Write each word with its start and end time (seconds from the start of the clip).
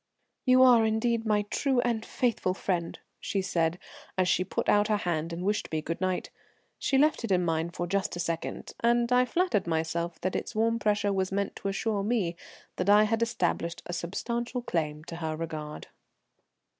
"You 0.45 0.63
are, 0.63 0.83
indeed, 0.83 1.27
my 1.27 1.43
true 1.51 1.79
and 1.81 2.03
faithful 2.03 2.55
friend," 2.55 2.97
she 3.19 3.39
said, 3.43 3.77
as 4.17 4.27
she 4.27 4.43
put 4.43 4.67
out 4.67 4.87
her 4.87 4.97
hand 4.97 5.31
and 5.31 5.43
wished 5.43 5.71
me 5.71 5.79
good 5.83 6.01
night. 6.01 6.31
She 6.79 6.97
left 6.97 7.23
it 7.23 7.31
in 7.31 7.45
mine 7.45 7.69
for 7.69 7.85
just 7.85 8.15
a 8.15 8.19
second, 8.19 8.73
and 8.79 9.11
I 9.13 9.25
flattered 9.25 9.67
myself 9.67 10.19
that 10.21 10.35
its 10.35 10.55
warm 10.55 10.79
pressure 10.79 11.13
was 11.13 11.31
meant 11.31 11.55
to 11.57 11.67
assure 11.67 12.01
me 12.01 12.35
that 12.77 12.89
I 12.89 13.03
had 13.03 13.21
established 13.21 13.83
a 13.85 13.93
substantial 13.93 14.63
claim 14.63 15.03
to 15.03 15.17
her 15.17 15.35
regard. 15.35 15.85